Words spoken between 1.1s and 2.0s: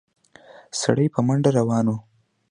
په منډه روان و.